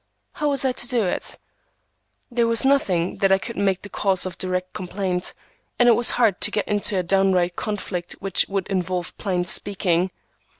[0.33, 1.37] How was I to do it?
[2.31, 5.35] There was nothing that I could make the cause of direct complaint,
[5.77, 10.09] and it was hard to get into a downright conflict which would involve plain speaking.